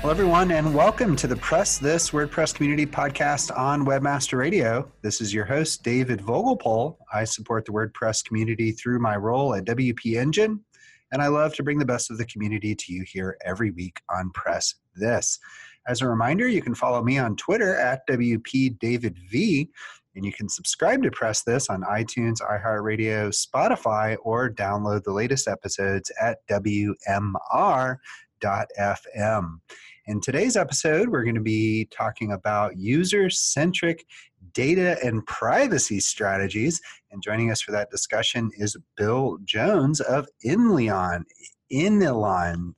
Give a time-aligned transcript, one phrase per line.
[0.00, 4.88] Hello, everyone, and welcome to the Press This WordPress Community Podcast on Webmaster Radio.
[5.02, 6.96] This is your host, David Vogelpohl.
[7.12, 10.64] I support the WordPress community through my role at WP Engine,
[11.10, 14.00] and I love to bring the best of the community to you here every week
[14.08, 15.40] on Press This.
[15.88, 19.68] As a reminder, you can follow me on Twitter at WPDavidV,
[20.14, 25.48] and you can subscribe to Press This on iTunes, iHeartRadio, Spotify, or download the latest
[25.48, 27.48] episodes at WMR.fm.
[30.08, 34.06] In today's episode, we're going to be talking about user centric
[34.54, 36.80] data and privacy strategies.
[37.10, 41.24] And joining us for that discussion is Bill Jones of Inleon.
[41.70, 42.72] Inleon.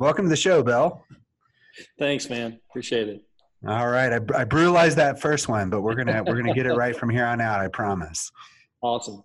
[0.00, 1.00] Welcome to the show, Bill.
[1.96, 2.58] Thanks, man.
[2.70, 3.22] Appreciate it.
[3.64, 6.74] All right, I, I brutalized that first one, but we're gonna we're gonna get it
[6.74, 7.60] right from here on out.
[7.60, 8.32] I promise.
[8.82, 9.22] Awesome.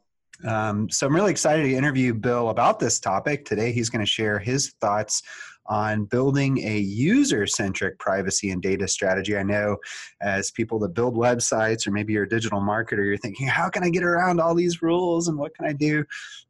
[0.48, 3.72] Um, so I'm really excited to interview Bill about this topic today.
[3.72, 5.22] He's going to share his thoughts
[5.70, 9.38] on building a user centric privacy and data strategy.
[9.38, 9.78] I know
[10.20, 13.84] as people that build websites, or maybe you're a digital marketer, you're thinking, how can
[13.84, 16.04] I get around all these rules and what can I do?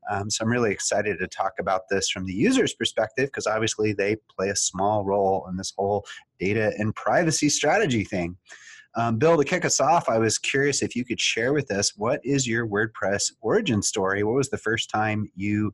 [0.09, 3.91] Um, so I'm really excited to talk about this from the user's perspective because obviously
[3.91, 6.05] they play a small role in this whole
[6.39, 8.37] data and privacy strategy thing.
[8.95, 11.93] Um, Bill, to kick us off, I was curious if you could share with us
[11.95, 14.23] what is your WordPress origin story?
[14.23, 15.71] What was the first time you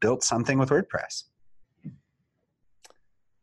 [0.00, 1.24] built something with WordPress?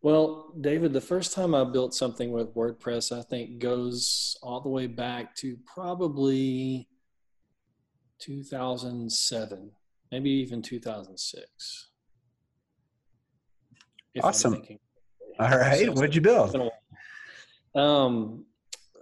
[0.06, 4.70] Well, David, the first time I built something with WordPress, I think goes all the
[4.70, 6.88] way back to probably
[8.20, 9.72] 2007,
[10.12, 11.88] maybe even 2006.
[14.22, 14.62] Awesome.
[15.40, 15.90] All right.
[15.90, 16.56] What'd you build?
[17.74, 18.46] Um,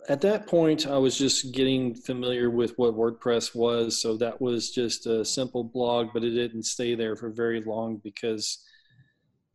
[0.08, 4.02] at that point, I was just getting familiar with what WordPress was.
[4.02, 7.97] So that was just a simple blog, but it didn't stay there for very long
[7.97, 8.64] because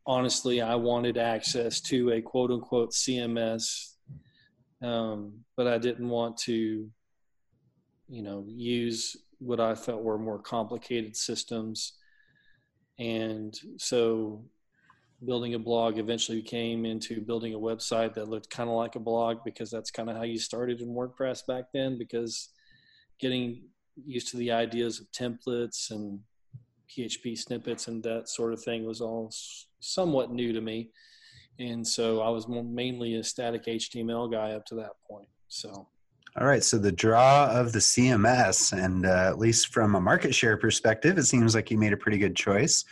[0.09, 3.93] honestly, I wanted access to a quote unquote CMS,
[4.81, 6.89] um, but I didn't want to,
[8.09, 11.93] you know, use what I felt were more complicated systems.
[12.97, 14.43] And so
[15.23, 18.99] building a blog eventually came into building a website that looked kind of like a
[18.99, 22.49] blog because that's kind of how you started in WordPress back then because
[23.19, 23.61] getting
[24.07, 26.19] used to the ideas of templates and
[26.89, 29.31] PHP snippets and that sort of thing was all
[29.79, 30.89] somewhat new to me.
[31.59, 35.27] And so I was mainly a static HTML guy up to that point.
[35.47, 35.87] So.
[36.39, 36.63] All right.
[36.63, 41.17] So the draw of the CMS, and uh, at least from a market share perspective,
[41.17, 42.85] it seems like you made a pretty good choice.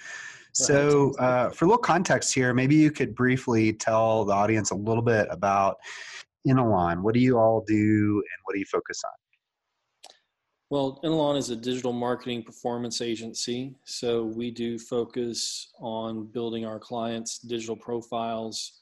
[0.53, 4.75] So, uh, for a little context here, maybe you could briefly tell the audience a
[4.75, 5.77] little bit about
[6.47, 7.03] Inalon.
[7.03, 9.11] What do you all do, and what do you focus on?
[10.69, 13.73] Well, Inalon is a digital marketing performance agency.
[13.85, 18.81] So we do focus on building our clients' digital profiles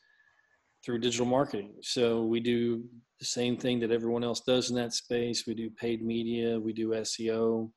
[0.83, 1.75] through digital marketing.
[1.81, 2.83] So we do
[3.19, 5.45] the same thing that everyone else does in that space.
[5.45, 7.69] We do paid media, we do SEO,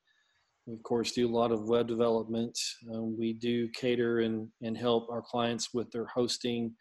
[0.66, 2.58] we of course do a lot of web development.
[2.90, 6.74] Um, we do cater and, and help our clients with their hosting.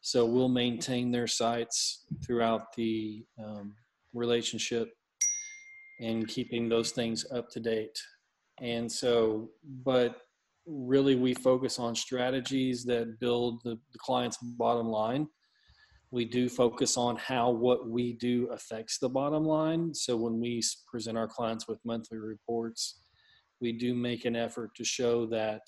[0.00, 3.74] So we'll maintain their sites throughout the um,
[4.14, 4.88] relationship
[6.00, 7.98] and keeping those things up to date.
[8.60, 9.50] And so,
[9.84, 10.16] but
[10.66, 15.28] really we focus on strategies that build the, the client's bottom line.
[16.12, 19.94] we do focus on how what we do affects the bottom line.
[19.94, 20.60] So when we
[20.90, 23.02] present our clients with monthly reports,
[23.60, 25.62] we do make an effort to show that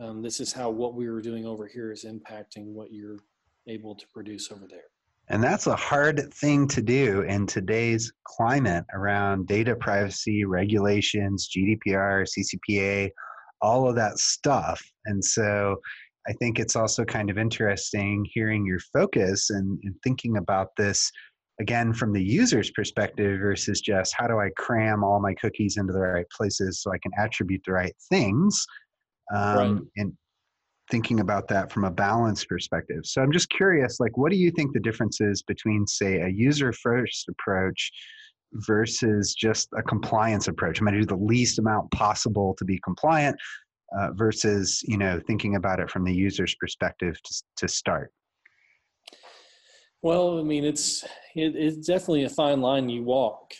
[0.00, 3.18] um, this is how what we were doing over here is impacting what you're
[3.66, 4.90] able to produce over there.
[5.30, 12.26] And that's a hard thing to do in today's climate around data privacy, regulations, GDPR,
[12.26, 13.10] CCPA,
[13.60, 14.82] all of that stuff.
[15.04, 15.76] And so
[16.26, 21.10] I think it's also kind of interesting hearing your focus and, and, thinking about this
[21.60, 25.92] again from the user's perspective versus just how do I cram all my cookies into
[25.92, 28.64] the right places so I can attribute the right things.
[29.34, 29.82] Um, right.
[29.96, 30.12] And
[30.90, 33.00] thinking about that from a balance perspective.
[33.04, 36.28] So I'm just curious, like, what do you think the difference is between, say, a
[36.28, 37.90] user first approach
[38.52, 40.80] versus just a compliance approach?
[40.80, 43.36] I'm going to do the least amount possible to be compliant
[43.96, 48.12] uh, versus you know thinking about it from the user's perspective to, to start
[50.02, 51.04] well i mean it's
[51.34, 53.52] it, it's definitely a fine line you walk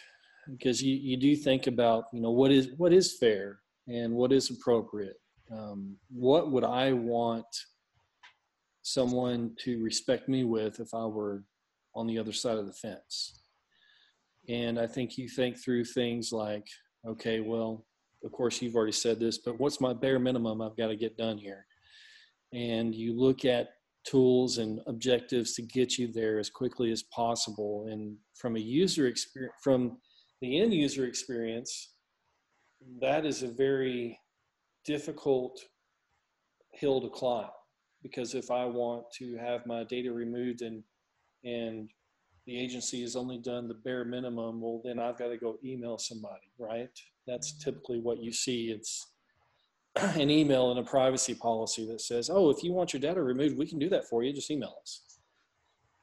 [0.50, 4.32] because you, you do think about you know what is what is fair and what
[4.32, 5.16] is appropriate
[5.52, 7.46] um, what would i want
[8.82, 11.44] someone to respect me with if i were
[11.94, 13.42] on the other side of the fence?
[14.48, 16.66] And i think you think through things like
[17.06, 17.86] okay well
[18.24, 21.16] of course you've already said this but what's my bare minimum i've got to get
[21.16, 21.64] done here?
[22.52, 23.68] And you look at
[24.04, 27.88] tools and objectives to get you there as quickly as possible.
[27.90, 29.98] And from a user experience from
[30.40, 31.90] the end user experience
[33.00, 34.18] that is a very
[34.92, 35.60] difficult
[36.72, 37.50] hill to climb
[38.02, 40.82] because if i want to have my data removed and
[41.44, 41.90] and
[42.46, 45.98] the agency has only done the bare minimum well then i've got to go email
[45.98, 46.98] somebody right
[47.28, 48.70] that's typically what you see.
[48.70, 49.12] It's
[49.96, 53.56] an email and a privacy policy that says, oh, if you want your data removed,
[53.56, 54.32] we can do that for you.
[54.32, 55.02] Just email us.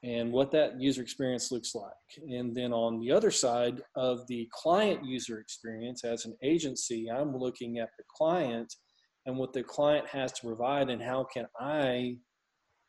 [0.06, 1.92] And what that user experience looks like.
[2.30, 7.36] And then on the other side of the client user experience, as an agency, I'm
[7.36, 8.72] looking at the client
[9.26, 12.18] and what the client has to provide and how can I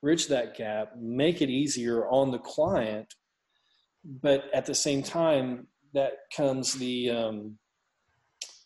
[0.03, 3.07] bridge that gap, make it easier on the client.
[4.05, 7.59] But at the same time, that comes the um,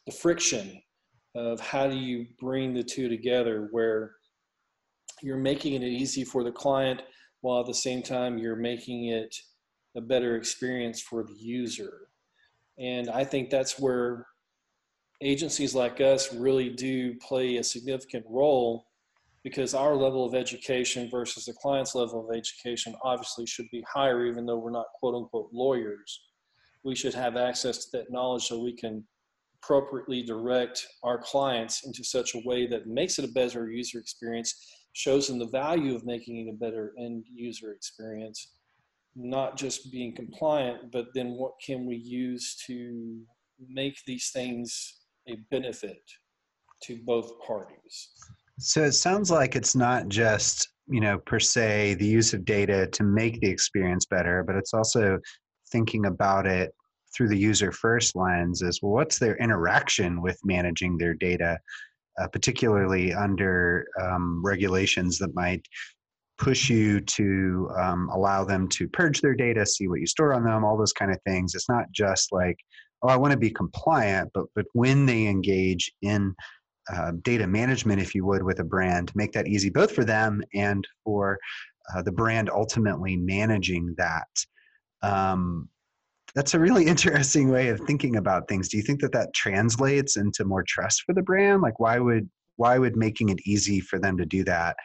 [0.06, 0.82] the friction
[1.36, 4.16] of how do you bring the two together where
[5.22, 7.02] you're making it easy for the client
[7.40, 9.34] while at the same time you're making it
[9.96, 12.08] a better experience for the user.
[12.78, 14.26] And I think that's where
[15.20, 18.86] agencies like us really do play a significant role
[19.42, 24.26] because our level of education versus the client's level of education obviously should be higher,
[24.26, 26.20] even though we're not quote unquote lawyers.
[26.84, 29.04] We should have access to that knowledge so we can
[29.62, 34.54] appropriately direct our clients into such a way that makes it a better user experience,
[34.92, 38.52] shows them the value of making it a better end user experience,
[39.14, 43.20] not just being compliant, but then what can we use to
[43.68, 46.02] make these things a benefit
[46.82, 48.10] to both parties?
[48.58, 52.86] So it sounds like it's not just, you know, per se the use of data
[52.88, 55.18] to make the experience better, but it's also
[55.70, 56.74] thinking about it
[57.14, 61.58] through the user first lens is well, what's their interaction with managing their data,
[62.18, 65.66] uh, particularly under um, regulations that might
[66.38, 70.42] push you to um, allow them to purge their data, see what you store on
[70.42, 71.54] them, all those kind of things.
[71.54, 72.56] It's not just like,
[73.02, 76.34] oh, I want to be compliant, but but when they engage in
[76.92, 80.42] uh, data management, if you would, with a brand, make that easy both for them
[80.54, 81.38] and for
[81.94, 84.28] uh, the brand ultimately managing that.
[85.02, 85.68] Um,
[86.34, 88.68] that's a really interesting way of thinking about things.
[88.68, 91.62] Do you think that that translates into more trust for the brand?
[91.62, 94.76] Like, why would why would making it easy for them to do that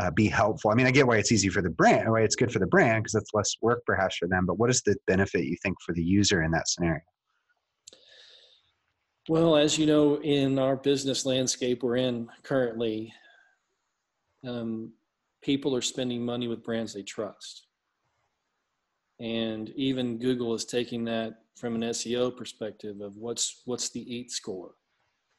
[0.00, 0.70] uh, be helpful?
[0.70, 2.66] I mean, I get why it's easy for the brand, why it's good for the
[2.66, 4.46] brand because it's less work perhaps for them.
[4.46, 7.02] But what is the benefit you think for the user in that scenario?
[9.28, 13.12] Well, as you know, in our business landscape we're in currently,
[14.46, 14.92] um,
[15.42, 17.66] people are spending money with brands they trust
[19.20, 24.30] and even google is taking that from an seo perspective of what's what's the EAT
[24.30, 24.72] score?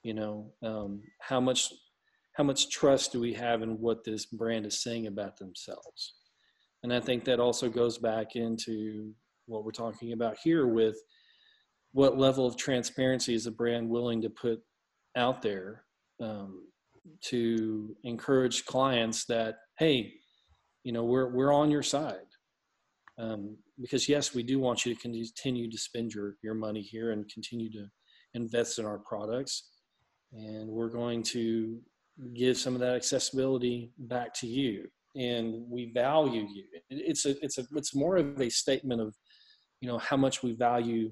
[0.04, 1.74] You know um, how much
[2.34, 6.14] how much trust do we have in what this brand is saying about themselves?
[6.84, 9.14] And i think that also goes back into
[9.48, 10.98] what we're talking about here with
[11.92, 14.60] what level of transparency is a brand willing to put
[15.16, 15.84] out there
[16.22, 16.64] um,
[17.26, 20.14] to encourage clients that hey
[20.84, 22.30] you know we're we're on your side.
[23.18, 27.12] Um, because yes, we do want you to continue to spend your, your money here
[27.12, 27.86] and continue to
[28.34, 29.70] invest in our products.
[30.34, 31.80] And we're going to
[32.34, 34.88] give some of that accessibility back to you.
[35.16, 36.64] and we value you.
[36.90, 39.16] It's a it's a it's more of a statement of
[39.82, 41.12] you know how much we value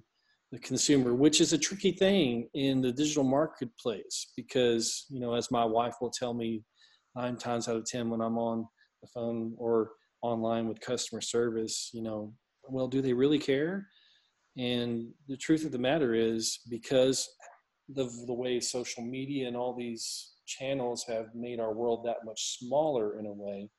[0.52, 5.52] the consumer, which is a tricky thing in the digital marketplace because you know as
[5.52, 6.64] my wife will tell me
[7.16, 8.66] nine times out of ten when I'm on
[9.02, 12.34] the phone or online with customer service, you know,
[12.72, 13.88] well, do they really care?
[14.58, 17.30] And the truth of the matter is because
[17.98, 22.58] of the way social media and all these channels have made our world that much
[22.58, 23.70] smaller in a way,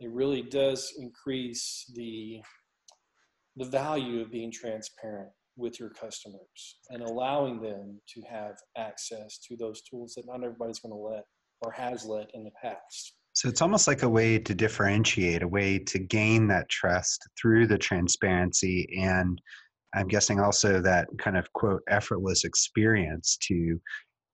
[0.00, 2.40] it really does increase the
[3.56, 9.56] the value of being transparent with your customers and allowing them to have access to
[9.56, 11.24] those tools that not everybody's going to let
[11.60, 13.14] or has let in the past.
[13.42, 17.66] So it's almost like a way to differentiate, a way to gain that trust through
[17.66, 19.42] the transparency and
[19.96, 23.80] I'm guessing also that kind of quote effortless experience to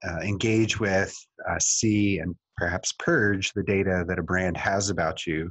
[0.07, 1.17] uh, engage with,
[1.49, 5.51] uh, see, and perhaps purge the data that a brand has about you,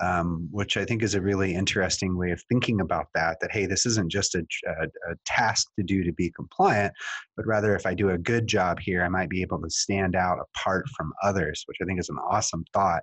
[0.00, 3.38] um, which I think is a really interesting way of thinking about that.
[3.40, 6.92] That, hey, this isn't just a, a, a, task to do to be compliant,
[7.36, 10.14] but rather if I do a good job here, I might be able to stand
[10.14, 13.02] out apart from others, which I think is an awesome thought.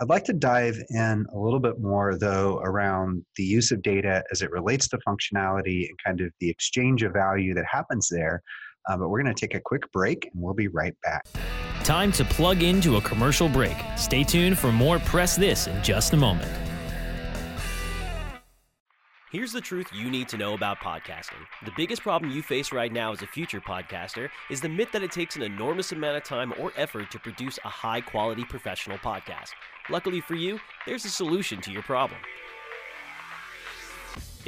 [0.00, 4.22] I'd like to dive in a little bit more, though, around the use of data
[4.30, 8.40] as it relates to functionality and kind of the exchange of value that happens there.
[8.88, 11.26] Uh, but we're going to take a quick break and we'll be right back.
[11.88, 13.74] Time to plug into a commercial break.
[13.96, 16.52] Stay tuned for more Press This in just a moment.
[19.32, 21.40] Here's the truth you need to know about podcasting.
[21.64, 25.02] The biggest problem you face right now as a future podcaster is the myth that
[25.02, 28.98] it takes an enormous amount of time or effort to produce a high quality professional
[28.98, 29.52] podcast.
[29.88, 32.20] Luckily for you, there's a solution to your problem.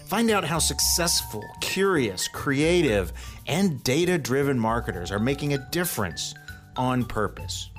[0.07, 3.11] Find out how successful, curious, creative,
[3.45, 6.33] and data driven marketers are making a difference
[6.77, 7.69] on purpose.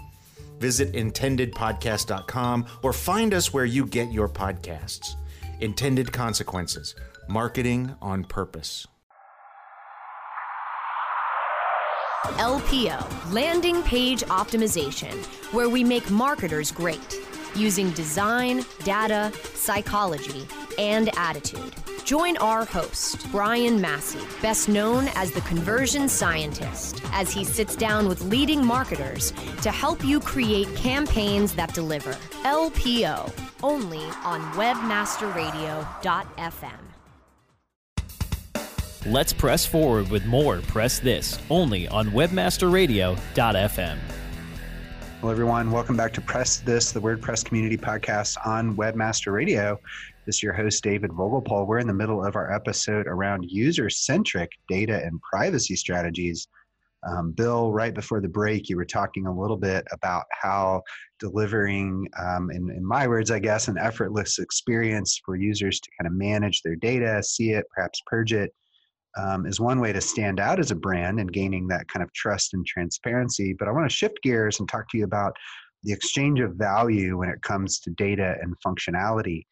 [0.58, 5.14] Visit intendedpodcast.com or find us where you get your podcasts.
[5.60, 6.94] Intended Consequences
[7.28, 8.87] Marketing on Purpose.
[12.25, 15.14] LPO, Landing Page Optimization,
[15.52, 17.18] where we make marketers great
[17.55, 20.47] using design, data, psychology,
[20.78, 21.75] and attitude.
[22.05, 28.09] Join our host, Brian Massey, best known as the conversion scientist, as he sits down
[28.09, 32.14] with leading marketers to help you create campaigns that deliver.
[32.45, 33.31] LPO,
[33.62, 36.78] only on webmasterradio.fm.
[39.07, 43.99] Let's press forward with more Press This, only on webmasterradio.fm.
[45.20, 45.72] Hello, everyone.
[45.72, 49.76] Welcome back to Press This, the WordPress community podcast on Webmaster Radio.
[50.26, 51.66] This is your host, David Vogelpohl.
[51.66, 56.46] We're in the middle of our episode around user centric data and privacy strategies.
[57.04, 60.82] Um, Bill, right before the break, you were talking a little bit about how
[61.18, 66.06] delivering, um, in, in my words, I guess, an effortless experience for users to kind
[66.06, 68.54] of manage their data, see it, perhaps purge it,
[69.18, 72.12] um, is one way to stand out as a brand and gaining that kind of
[72.12, 73.54] trust and transparency.
[73.58, 75.37] But I want to shift gears and talk to you about
[75.82, 79.42] the exchange of value when it comes to data and functionality.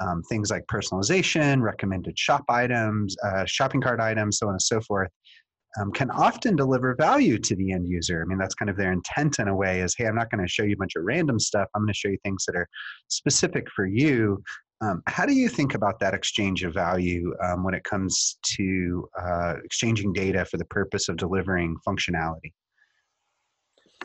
[0.00, 4.80] Um, things like personalization, recommended shop items, uh, shopping cart items, so on and so
[4.80, 5.10] forth.
[5.78, 8.22] um, can often deliver value to the end user.
[8.22, 10.42] I mean, that's kind of their intent in a way is, hey, I'm not going
[10.42, 11.68] to show you a bunch of random stuff.
[11.74, 12.68] I'm going to show you things that are
[13.08, 14.42] specific for you.
[14.82, 19.08] Um, how do you think about that exchange of value um, when it comes to
[19.18, 22.52] uh, exchanging data for the purpose of delivering functionality?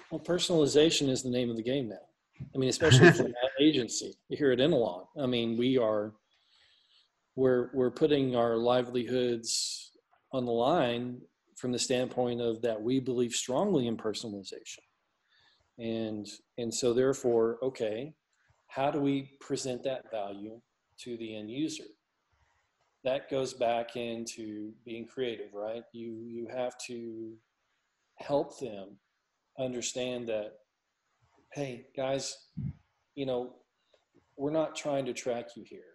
[0.10, 1.96] Well, personalization is the name of the game now.
[2.56, 5.06] I mean, especially for an agency here at Inalon.
[5.20, 6.14] I mean, we are
[7.36, 9.92] we're we're putting our livelihoods
[10.32, 11.20] on the line
[11.58, 14.80] from the standpoint of that we believe strongly in personalization
[15.78, 18.14] and and so therefore okay
[18.72, 20.60] how do we present that value
[20.98, 21.84] to the end user
[23.04, 27.34] that goes back into being creative right you you have to
[28.16, 28.90] help them
[29.60, 30.54] understand that
[31.54, 32.48] hey guys
[33.16, 33.56] you know
[34.38, 35.92] we're not trying to track you here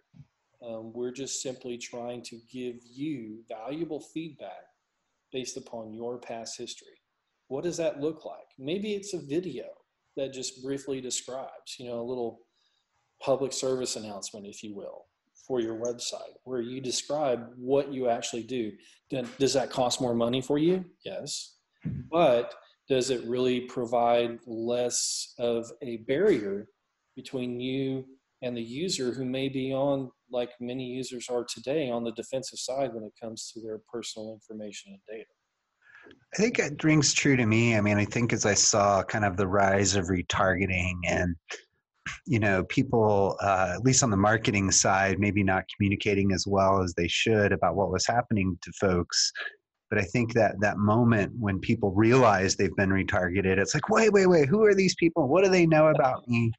[0.65, 4.65] um, we're just simply trying to give you valuable feedback
[5.31, 7.01] based upon your past history.
[7.47, 8.47] What does that look like?
[8.57, 9.65] Maybe it's a video
[10.15, 12.41] that just briefly describes, you know, a little
[13.21, 15.05] public service announcement, if you will,
[15.47, 18.71] for your website where you describe what you actually do.
[19.09, 20.85] Then, Does that cost more money for you?
[21.05, 21.55] Yes.
[22.11, 22.53] But
[22.89, 26.67] does it really provide less of a barrier
[27.15, 28.05] between you
[28.41, 32.59] and the user who may be on like many users are today on the defensive
[32.59, 35.29] side when it comes to their personal information and data.
[36.33, 37.75] I think it rings true to me.
[37.75, 41.35] I mean, I think as I saw kind of the rise of retargeting and
[42.27, 46.81] you know people uh, at least on the marketing side maybe not communicating as well
[46.81, 49.31] as they should about what was happening to folks.
[49.89, 54.11] But i think that that moment when people realize they've been retargeted it's like wait
[54.11, 55.27] wait wait who are these people?
[55.27, 56.51] What do they know about me?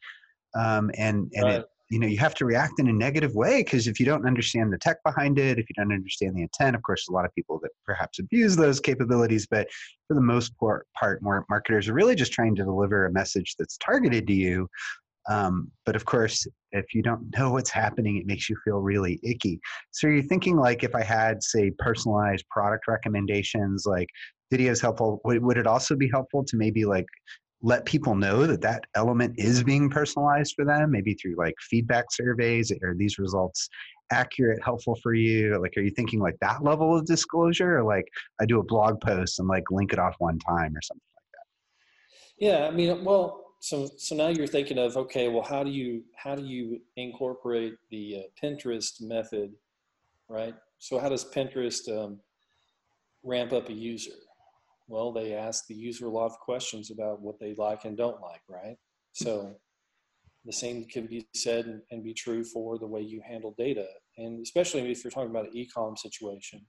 [0.55, 1.55] Um, and and right.
[1.57, 4.27] it, you know you have to react in a negative way because if you don't
[4.27, 7.25] understand the tech behind it if you don't understand the intent of course a lot
[7.25, 9.67] of people that perhaps abuse those capabilities but
[10.07, 13.55] for the most part, part more marketers are really just trying to deliver a message
[13.59, 14.69] that's targeted to you
[15.29, 19.21] um, but of course if you don't know what's happening it makes you feel really
[19.23, 19.61] icky.
[19.91, 24.09] So you're thinking like if i had say personalized product recommendations like
[24.53, 27.07] videos helpful would, would it also be helpful to maybe like
[27.61, 30.93] let people know that that element is being personalized for them?
[30.93, 33.69] Maybe through like feedback surveys are these results
[34.11, 35.61] accurate helpful for you?
[35.61, 37.79] Like are you thinking like that level of disclosure?
[37.79, 38.07] Or like
[38.41, 41.33] i do a blog post and like link it off one time or something like
[41.33, 42.47] that?
[42.47, 46.03] Yeah i mean well so so now you're thinking of okay well how do you
[46.17, 49.53] how do you incorporate the uh, pinterest method
[50.29, 52.21] right so how does pinterest um,
[53.25, 54.13] ramp up a user
[54.89, 58.21] well, they ask the user a lot of questions about what they like and don't
[58.23, 58.77] like, right?
[59.13, 59.55] So
[60.47, 63.87] the same can be said and, be true for the way you handle data.
[64.17, 66.65] And especially if you're talking about an e-com situation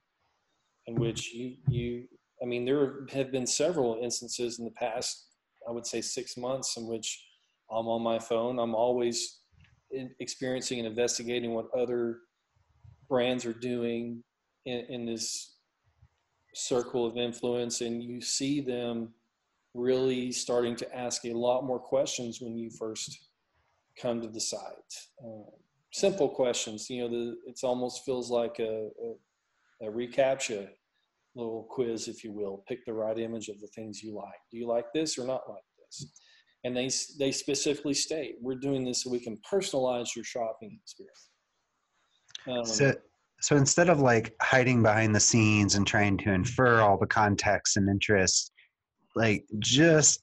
[0.86, 2.04] in which you, you,
[2.42, 5.28] I mean, there have been several instances in the past,
[5.68, 7.24] I would say six months in which
[7.70, 8.58] I'm on my phone.
[8.58, 9.40] I'm always
[10.20, 12.18] experiencing and investigating what other
[13.08, 14.22] brands are doing
[14.66, 15.56] in, in this
[16.54, 19.12] circle of influence and you see them
[19.74, 23.28] really starting to ask a lot more questions when you first
[23.96, 24.94] come to the site.
[25.24, 25.50] Uh,
[25.92, 28.88] simple questions, you know, the, it's almost feels like a,
[29.82, 29.90] a, a
[31.34, 32.64] little quiz, if you will.
[32.68, 34.40] Pick the right image of the things you like.
[34.50, 36.10] Do you like this or not like this?
[36.64, 41.30] And they, they specifically state, we're doing this so we can personalize your shopping experience.
[42.46, 42.94] Um, so,
[43.40, 47.76] so instead of like hiding behind the scenes and trying to infer all the context
[47.76, 48.50] and interests
[49.16, 50.22] like just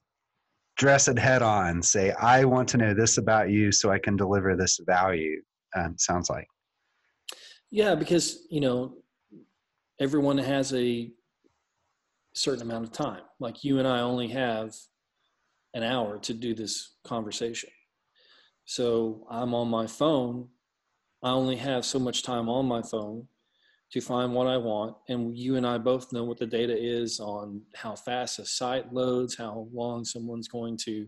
[0.77, 4.15] dress it head on say i want to know this about you so i can
[4.15, 5.41] deliver this value
[5.75, 6.47] um, sounds like
[7.71, 8.93] yeah because you know
[9.99, 11.11] everyone has a
[12.33, 14.73] certain amount of time like you and i only have
[15.73, 17.69] an hour to do this conversation
[18.65, 20.47] so i'm on my phone
[21.23, 23.27] I only have so much time on my phone
[23.91, 24.95] to find what I want.
[25.09, 28.93] And you and I both know what the data is on how fast a site
[28.93, 31.07] loads, how long someone's going to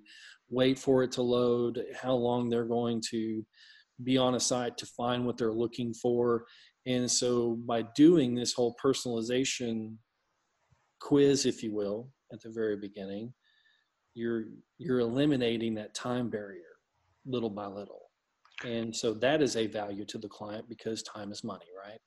[0.49, 3.45] wait for it to load, how long they're going to
[4.03, 6.45] be on a site to find what they're looking for.
[6.85, 9.95] And so by doing this whole personalization
[10.99, 13.33] quiz, if you will, at the very beginning,
[14.13, 14.45] you're
[14.77, 16.63] you're eliminating that time barrier
[17.25, 18.09] little by little.
[18.65, 21.99] And so that is a value to the client because time is money, right?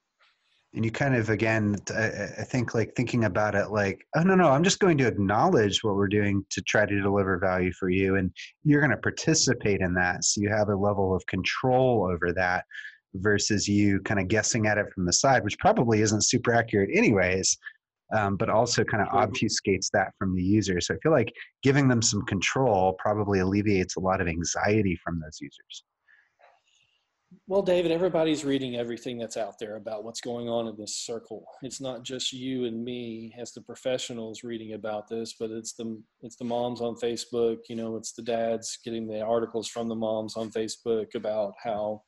[0.75, 4.49] And you kind of, again, I think like thinking about it like, oh, no, no,
[4.49, 8.17] I'm just going to acknowledge what we're doing to try to deliver value for you.
[8.17, 8.31] And
[8.65, 10.25] you're going to participate in that.
[10.25, 12.65] So you have a level of control over that
[13.15, 16.91] versus you kind of guessing at it from the side, which probably isn't super accurate,
[16.95, 17.59] anyways.
[18.13, 20.81] um, but also kind of obfuscates that from the user.
[20.81, 25.21] So I feel like giving them some control probably alleviates a lot of anxiety from
[25.21, 25.85] those users.
[27.47, 31.47] Well, David, everybody's reading everything that's out there about what's going on in this circle.
[31.63, 35.99] It's not just you and me as the professionals reading about this, but it's the
[36.21, 37.61] it's the moms on Facebook.
[37.71, 42.03] You know, it's the dads getting the articles from the moms on Facebook about how,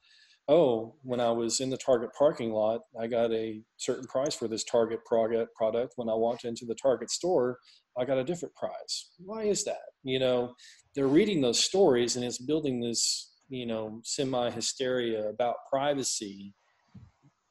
[0.48, 4.46] oh, when I was in the Target parking lot, I got a certain price for
[4.46, 5.94] this Target product.
[5.96, 7.58] When I walked into the Target store,
[7.98, 9.12] I got a different price.
[9.18, 9.92] Why is that?
[10.02, 10.54] You know,
[10.94, 16.54] they're reading those stories, and it's building this you know semi hysteria about privacy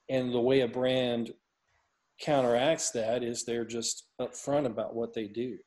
[0.09, 1.31] and the way a brand
[2.19, 5.57] counteracts that is they're just upfront about what they do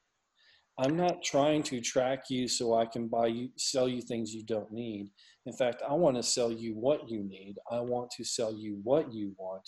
[0.79, 4.45] i'm not trying to track you so i can buy you sell you things you
[4.45, 5.11] don't need
[5.47, 8.79] in fact i want to sell you what you need i want to sell you
[8.85, 9.63] what you want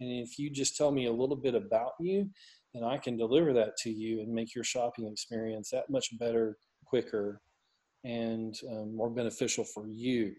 [0.00, 2.28] and if you just tell me a little bit about you
[2.74, 6.56] then i can deliver that to you and make your shopping experience that much better
[6.84, 7.40] quicker
[8.04, 10.34] and um, more beneficial for you,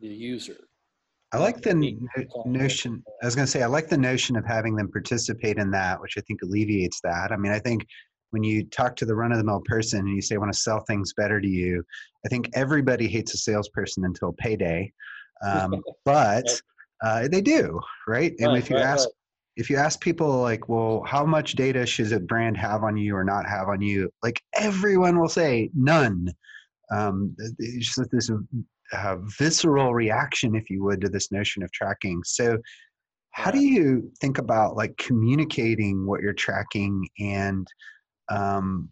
[0.00, 0.68] the user.
[1.32, 1.74] I like the
[2.46, 3.02] notion.
[3.22, 6.00] I was going to say, I like the notion of having them participate in that,
[6.00, 7.32] which I think alleviates that.
[7.32, 7.84] I mean, I think
[8.34, 10.52] when you talk to the run of the mill person and you say, I want
[10.52, 11.84] to sell things better to you,
[12.26, 14.92] I think everybody hates a salesperson until payday.
[15.46, 16.44] Um, but
[17.04, 18.34] uh, they do, right?
[18.40, 19.14] And right, if you right, ask, right.
[19.56, 23.14] if you ask people like well how much data should a brand have on you
[23.14, 24.10] or not have on you?
[24.20, 26.28] Like everyone will say none.
[26.90, 28.30] Um, it's just this
[28.92, 32.20] uh, visceral reaction if you would to this notion of tracking.
[32.24, 32.58] So
[33.30, 37.66] how do you think about like communicating what you're tracking and
[38.28, 38.90] um,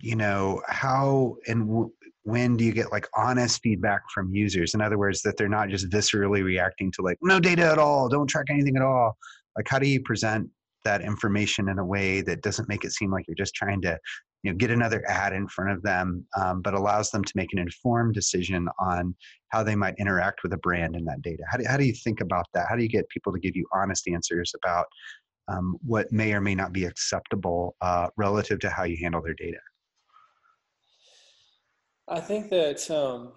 [0.00, 1.92] you know how and w-
[2.24, 4.74] when do you get like honest feedback from users?
[4.74, 8.08] In other words that they're not just viscerally reacting to like no data at all.
[8.08, 9.16] Don't track anything at all.
[9.56, 10.48] Like how do you present
[10.84, 13.98] that information in a way that doesn't make it seem like you're just trying to
[14.42, 17.52] you know get another ad in front of them um, but allows them to make
[17.52, 19.14] an informed decision on
[19.48, 21.42] how they might interact with a brand in that data?
[21.48, 22.66] How do, how do you think about that?
[22.68, 24.86] How do you get people to give you honest answers about
[25.48, 29.34] um, what may or may not be acceptable uh, relative to how you handle their
[29.34, 29.58] data
[32.08, 33.32] i think that um,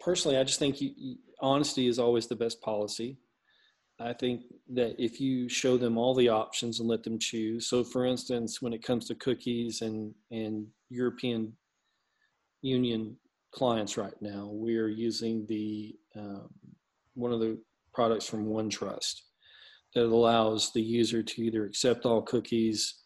[0.00, 3.18] personally i just think you, honesty is always the best policy
[4.00, 4.42] I think
[4.74, 7.66] that if you show them all the options and let them choose.
[7.66, 11.52] So, for instance, when it comes to cookies and and European
[12.62, 13.16] Union
[13.50, 16.48] clients right now, we are using the um,
[17.14, 17.58] one of the
[17.92, 19.22] products from OneTrust
[19.94, 23.02] that allows the user to either accept all cookies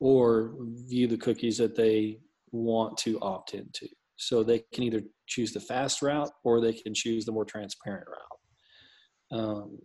[0.00, 0.54] or
[0.88, 2.18] view the cookies that they
[2.52, 3.88] want to opt into.
[4.16, 8.06] So they can either choose the fast route or they can choose the more transparent
[8.08, 9.40] route.
[9.40, 9.78] Um,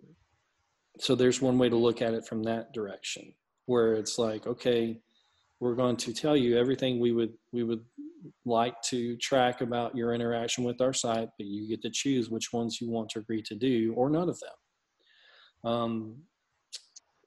[1.00, 3.34] so there's one way to look at it from that direction
[3.66, 5.00] where it's like okay
[5.60, 7.84] we're going to tell you everything we would we would
[8.46, 12.54] like to track about your interaction with our site but you get to choose which
[12.54, 16.16] ones you want to agree to do or none of them um,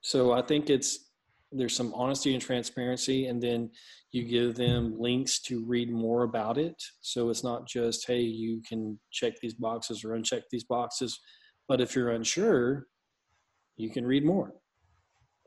[0.07, 0.89] so i think it's
[1.51, 3.69] there's some honesty and transparency and then
[4.11, 8.61] you give them links to read more about it so it's not just hey you
[8.67, 11.19] can check these boxes or uncheck these boxes
[11.67, 12.87] but if you're unsure
[13.77, 14.53] you can read more.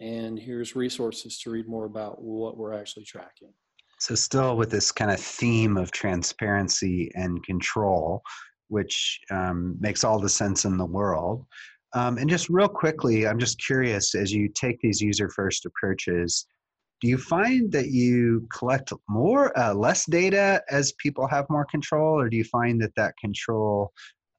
[0.00, 3.52] And here's resources to read more about what we're actually tracking.
[3.98, 8.22] So, still with this kind of theme of transparency and control,
[8.68, 11.44] which um, makes all the sense in the world.
[11.92, 16.46] Um, and just real quickly, I'm just curious as you take these user first approaches,
[17.00, 22.20] do you find that you collect more, uh, less data as people have more control,
[22.20, 23.92] or do you find that that control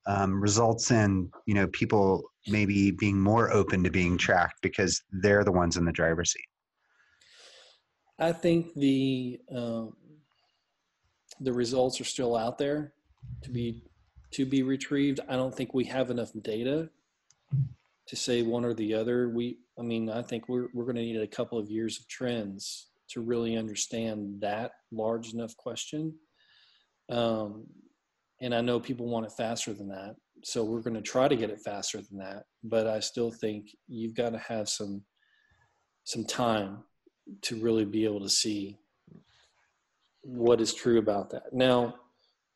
[0.08, 5.44] um, results in you know people maybe being more open to being tracked because they're
[5.44, 6.46] the ones in the driver's seat?
[8.20, 9.96] I think the um,
[11.40, 12.94] the results are still out there
[13.42, 13.84] to be
[14.32, 15.20] to be retrieved.
[15.28, 16.90] I don't think we have enough data
[18.08, 21.02] to say one or the other we i mean i think we're, we're going to
[21.02, 26.14] need a couple of years of trends to really understand that large enough question
[27.12, 27.66] um,
[28.42, 30.16] and I know people want it faster than that.
[30.44, 32.44] So we're going to try to get it faster than that.
[32.64, 35.04] But I still think you've got to have some
[36.04, 36.80] some time
[37.44, 38.80] to really be able to see
[40.24, 41.54] what is true about that.
[41.54, 41.94] Now,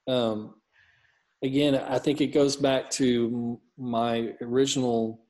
[0.08, 0.55] um,
[1.43, 5.26] again, I think it goes back to my original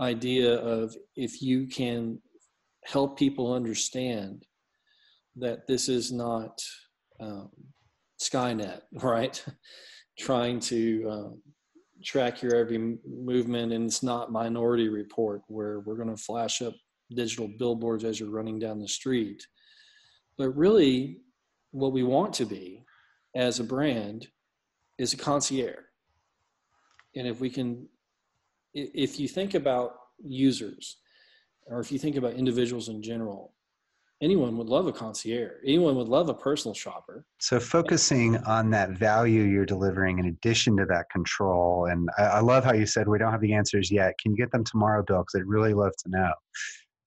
[0.00, 2.20] idea of if you can
[2.84, 4.44] help people understand
[5.36, 6.60] that this is not
[7.20, 7.50] um,
[8.20, 9.44] Skynet, right?
[10.18, 11.42] trying to um,
[12.04, 16.74] track your every movement and it's not minority report where we're going to flash up
[17.14, 19.46] digital billboards as you're running down the street.
[20.36, 21.18] But really,
[21.70, 22.84] what we want to be
[23.34, 24.26] as a brand
[24.98, 25.76] is a concierge.
[27.18, 27.88] And if we can,
[28.72, 30.98] if you think about users,
[31.66, 33.54] or if you think about individuals in general,
[34.22, 35.52] anyone would love a concierge.
[35.64, 37.24] Anyone would love a personal shopper.
[37.40, 41.86] So focusing on that value you're delivering in addition to that control.
[41.86, 44.14] And I, I love how you said we don't have the answers yet.
[44.22, 45.18] Can you get them tomorrow, Bill?
[45.18, 46.32] Because I'd really love to know.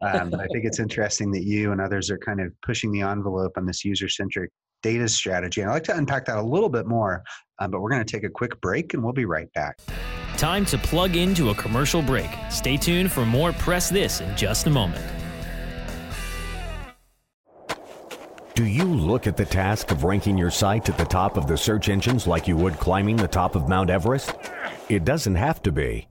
[0.02, 3.54] Um, I think it's interesting that you and others are kind of pushing the envelope
[3.56, 5.62] on this user centric data strategy.
[5.62, 7.24] And I'd like to unpack that a little bit more,
[7.60, 9.80] um, but we're going to take a quick break and we'll be right back.
[10.38, 12.30] Time to plug into a commercial break.
[12.50, 15.06] Stay tuned for more Press This in just a moment.
[18.54, 21.58] Do you look at the task of ranking your site at the top of the
[21.58, 24.36] search engines like you would climbing the top of Mount Everest?
[24.90, 26.11] It doesn't have to be.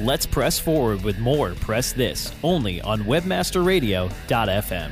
[0.00, 4.90] Let's press forward with more Press This only on WebmasterRadio.fm.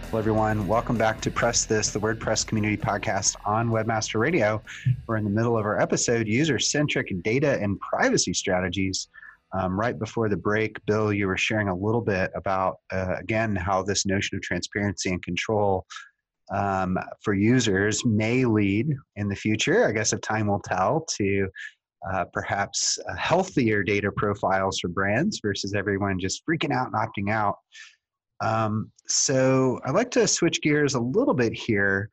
[0.00, 0.66] Hello, everyone.
[0.66, 4.62] Welcome back to Press This, the WordPress community podcast on Webmaster Radio.
[5.06, 9.08] We're in the middle of our episode User Centric Data and Privacy Strategies.
[9.52, 13.54] Um, right before the break, Bill, you were sharing a little bit about, uh, again,
[13.54, 15.84] how this notion of transparency and control
[16.50, 21.48] um, for users may lead in the future, I guess if time will tell, to
[22.12, 27.32] uh, perhaps uh, healthier data profiles for brands versus everyone just freaking out and opting
[27.32, 27.56] out.
[28.40, 32.08] Um, so I'd like to switch gears a little bit here.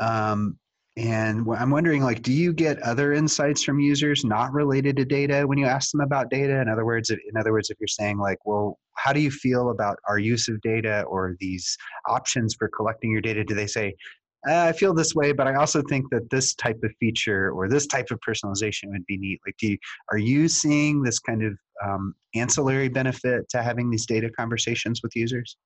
[0.00, 0.58] Um,
[0.96, 5.46] and I'm wondering, like, do you get other insights from users not related to data
[5.46, 6.60] when you ask them about data?
[6.60, 9.30] In other words, if, in other words, if you're saying like, well, how do you
[9.30, 11.76] feel about our use of data or these
[12.08, 13.44] options for collecting your data?
[13.44, 13.94] Do they say,
[14.46, 17.68] uh, I feel this way, but I also think that this type of feature or
[17.68, 19.40] this type of personalization would be neat.
[19.44, 19.78] Like, do you,
[20.12, 25.16] are you seeing this kind of um, ancillary benefit to having these data conversations with
[25.16, 25.56] users?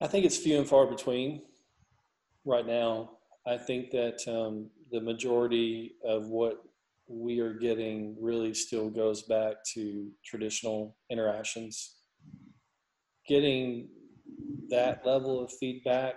[0.00, 1.42] I think it's few and far between
[2.44, 3.10] right now.
[3.46, 6.62] I think that um, the majority of what
[7.08, 11.96] we are getting really still goes back to traditional interactions.
[13.26, 13.88] Getting
[14.70, 16.14] that level of feedback,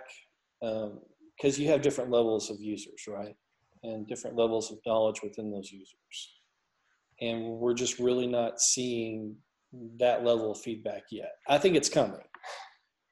[0.60, 3.34] because um, you have different levels of users, right?
[3.82, 6.32] And different levels of knowledge within those users.
[7.20, 9.36] And we're just really not seeing
[9.98, 11.32] that level of feedback yet.
[11.48, 12.20] I think it's coming.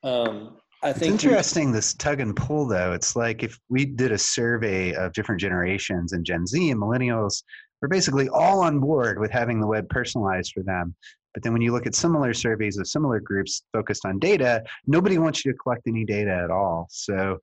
[0.03, 2.93] Um, I think it's interesting we, this tug and pull though.
[2.93, 7.43] It's like if we did a survey of different generations and Gen Z and millennials,
[7.81, 10.95] we're basically all on board with having the web personalized for them.
[11.35, 15.19] But then when you look at similar surveys of similar groups focused on data, nobody
[15.19, 16.89] wants you to collect any data at all.
[16.91, 17.39] So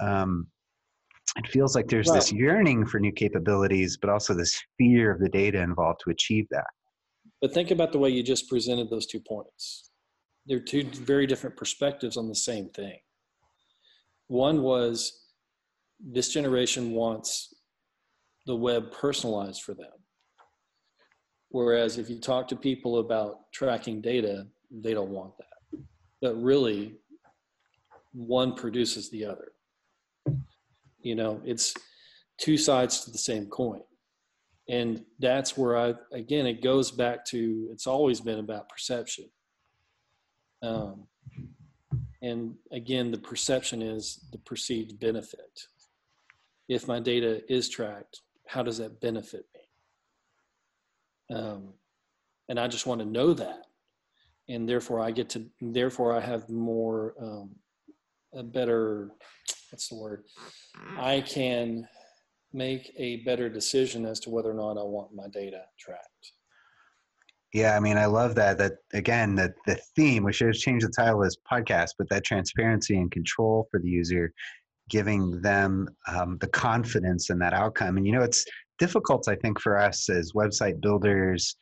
[0.00, 0.46] um,
[1.36, 5.28] it feels like there's this yearning for new capabilities, but also this fear of the
[5.28, 6.66] data involved to achieve that.
[7.40, 9.90] But think about the way you just presented those two points
[10.46, 12.98] they're two very different perspectives on the same thing.
[14.28, 15.26] One was
[16.00, 17.54] this generation wants
[18.46, 19.92] the web personalized for them.
[21.50, 25.80] Whereas if you talk to people about tracking data, they don't want that.
[26.22, 26.96] But really,
[28.12, 29.52] one produces the other.
[31.02, 31.74] You know, it's
[32.38, 33.80] two sides to the same coin.
[34.68, 39.24] And that's where I, again, it goes back to it's always been about perception.
[40.62, 41.06] Um,
[42.22, 45.58] and again, the perception is the perceived benefit.
[46.68, 49.62] If my data is tracked, how does that benefit me?
[51.30, 51.74] Um,
[52.48, 53.66] and I just want to know that.
[54.48, 57.50] And therefore, I get to, therefore, I have more, um,
[58.34, 59.10] a better,
[59.70, 60.24] what's the word?
[60.98, 61.88] I can
[62.52, 66.32] make a better decision as to whether or not I want my data tracked.
[67.52, 68.58] Yeah, I mean, I love that.
[68.58, 72.08] That again, that the theme we should have changed the title of this podcast, but
[72.08, 74.32] that transparency and control for the user,
[74.88, 77.96] giving them um, the confidence in that outcome.
[77.96, 78.44] And you know, it's
[78.80, 81.56] difficult, I think, for us as website builders,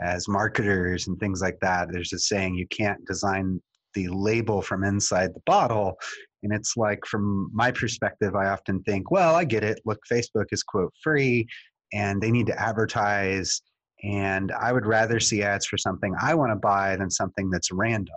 [0.00, 1.88] as marketers, and things like that.
[1.92, 3.62] There's a saying you can't design
[3.94, 5.94] the label from inside the bottle.
[6.42, 9.80] And it's like, from my perspective, I often think, well, I get it.
[9.84, 11.46] Look, Facebook is quote free
[11.92, 13.62] and they need to advertise
[14.02, 17.70] and I would rather see ads for something I want to buy than something that's
[17.70, 18.16] random.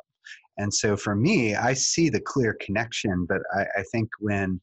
[0.58, 4.60] And so for me, I see the clear connection, but I, I think when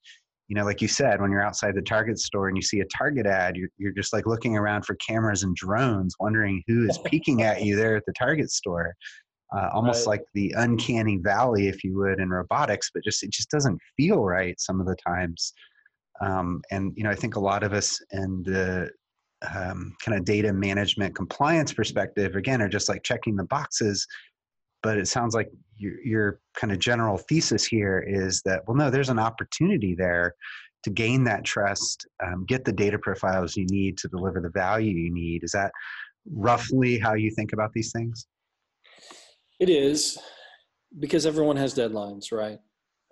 [0.52, 2.84] you know, like you said, when you're outside the Target store and you see a
[2.84, 6.98] Target ad, you're, you're just like looking around for cameras and drones, wondering who is
[7.06, 8.94] peeking at you there at the Target store.
[9.56, 10.18] Uh, almost right.
[10.18, 14.22] like the uncanny valley, if you would, in robotics, but just it just doesn't feel
[14.24, 15.54] right some of the times.
[16.20, 18.90] Um, and you know, I think a lot of us in the
[19.54, 24.06] um, kind of data management compliance perspective, again, are just like checking the boxes.
[24.82, 25.48] But it sounds like
[25.82, 30.34] your, your kind of general thesis here is that, well, no, there's an opportunity there
[30.84, 34.92] to gain that trust, um, get the data profiles you need to deliver the value
[34.92, 35.44] you need.
[35.44, 35.72] Is that
[36.30, 38.26] roughly how you think about these things?
[39.60, 40.18] It is
[40.98, 42.58] because everyone has deadlines, right?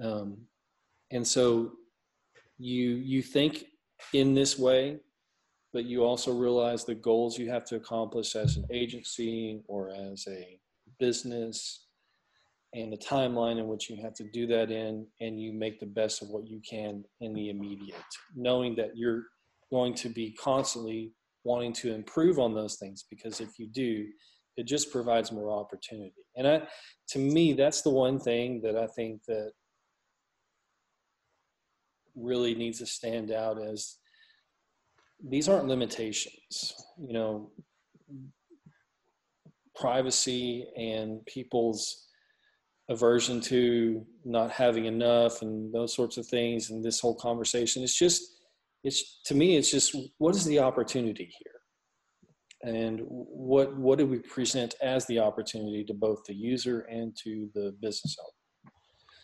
[0.03, 0.39] Um,
[1.11, 1.73] and so
[2.59, 3.65] you you think
[4.13, 5.01] in this way
[5.73, 10.27] but you also realize the goals you have to accomplish as an agency or as
[10.29, 10.59] a
[10.99, 11.87] business
[12.73, 15.87] and the timeline in which you have to do that in and you make the
[15.87, 17.97] best of what you can in the immediate
[18.37, 19.25] knowing that you're
[19.71, 21.13] going to be constantly
[21.45, 24.07] wanting to improve on those things because if you do
[24.57, 26.13] it just provides more opportunity.
[26.37, 26.63] And I,
[27.11, 29.53] to me that's the one thing that i think that
[32.15, 33.97] really needs to stand out as
[35.29, 37.51] these aren't limitations you know.
[39.77, 42.10] Privacy and people's
[42.91, 47.97] aversion to not having enough and those sorts of things and this whole conversation it's
[47.97, 48.23] just
[48.83, 54.19] it's to me it's just what is the opportunity here and what what do we
[54.19, 58.35] present as the opportunity to both the user and to the business owner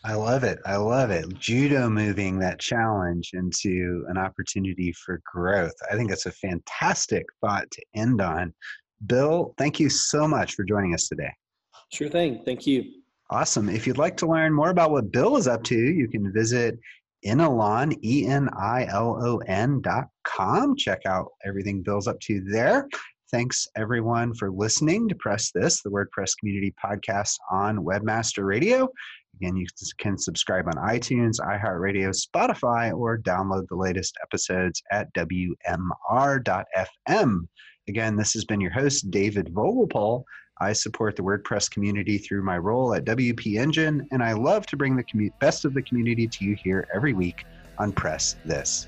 [0.05, 0.59] I love it.
[0.65, 1.25] I love it.
[1.37, 5.73] Judo moving that challenge into an opportunity for growth.
[5.91, 8.53] I think that's a fantastic thought to end on.
[9.05, 11.31] Bill, thank you so much for joining us today.
[11.91, 12.41] Sure thing.
[12.45, 12.85] Thank you.
[13.29, 13.67] Awesome.
[13.67, 16.79] If you'd like to learn more about what Bill is up to, you can visit
[17.25, 20.77] Enilon, E-N-I-L-O-N dot com.
[20.77, 22.87] Check out everything Bill's up to there.
[23.29, 28.87] Thanks everyone for listening to Press This, the WordPress community podcast on Webmaster Radio.
[29.35, 35.59] Again, you can subscribe on iTunes, iHeartRadio, Spotify, or download the latest episodes at WMR.fm.
[37.89, 40.23] Again, this has been your host, David Vogelpohl.
[40.59, 44.77] I support the WordPress community through my role at WP Engine, and I love to
[44.77, 47.45] bring the commu- best of the community to you here every week
[47.77, 48.87] on Press This.